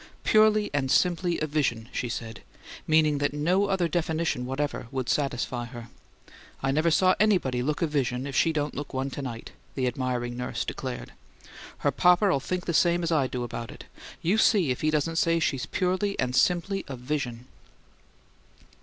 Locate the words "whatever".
4.47-4.87